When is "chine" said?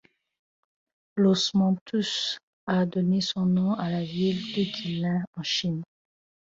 5.43-5.83